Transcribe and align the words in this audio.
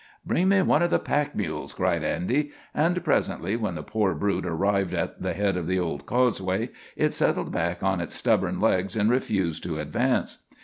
"Bring 0.25 0.49
me 0.49 0.63
one 0.63 0.81
of 0.81 0.89
the 0.89 0.97
pack 0.97 1.35
mules," 1.35 1.75
cried 1.75 2.03
Andy; 2.03 2.49
and 2.73 3.03
presently, 3.03 3.55
when 3.55 3.75
the 3.75 3.83
poor 3.83 4.15
brute 4.15 4.47
arrived 4.47 4.95
at 4.95 5.21
the 5.21 5.33
head 5.33 5.55
of 5.55 5.67
the 5.67 5.77
old 5.77 6.07
causeway, 6.07 6.69
it 6.95 7.13
settled 7.13 7.51
back 7.51 7.83
on 7.83 8.01
its 8.01 8.15
stubborn 8.15 8.59
legs 8.59 8.95
and 8.95 9.11
refused 9.11 9.61
to 9.65 9.77
advance. 9.77 10.39